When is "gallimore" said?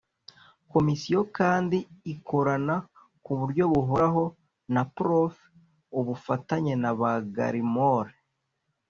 7.35-8.13